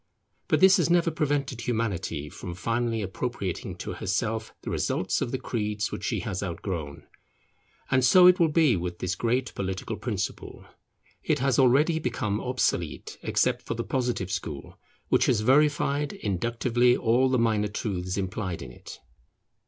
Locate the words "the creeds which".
5.29-6.03